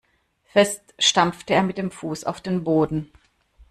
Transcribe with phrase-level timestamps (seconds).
[0.45, 3.11] Fest stampfte er mit dem Fuß auf den Boden.